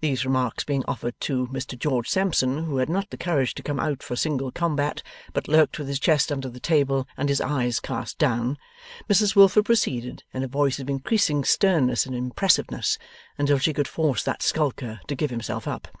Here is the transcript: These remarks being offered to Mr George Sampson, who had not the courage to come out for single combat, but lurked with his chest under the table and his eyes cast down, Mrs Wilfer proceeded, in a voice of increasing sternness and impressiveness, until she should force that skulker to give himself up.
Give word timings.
These 0.00 0.24
remarks 0.24 0.64
being 0.64 0.84
offered 0.88 1.14
to 1.20 1.46
Mr 1.46 1.78
George 1.78 2.08
Sampson, 2.08 2.64
who 2.64 2.78
had 2.78 2.88
not 2.88 3.10
the 3.10 3.16
courage 3.16 3.54
to 3.54 3.62
come 3.62 3.78
out 3.78 4.02
for 4.02 4.16
single 4.16 4.50
combat, 4.50 5.04
but 5.32 5.46
lurked 5.46 5.78
with 5.78 5.86
his 5.86 6.00
chest 6.00 6.32
under 6.32 6.48
the 6.48 6.58
table 6.58 7.06
and 7.16 7.28
his 7.28 7.40
eyes 7.40 7.78
cast 7.78 8.18
down, 8.18 8.58
Mrs 9.08 9.36
Wilfer 9.36 9.62
proceeded, 9.62 10.24
in 10.34 10.42
a 10.42 10.48
voice 10.48 10.80
of 10.80 10.90
increasing 10.90 11.44
sternness 11.44 12.06
and 12.06 12.16
impressiveness, 12.16 12.98
until 13.38 13.58
she 13.58 13.72
should 13.72 13.86
force 13.86 14.24
that 14.24 14.42
skulker 14.42 14.98
to 15.06 15.14
give 15.14 15.30
himself 15.30 15.68
up. 15.68 15.96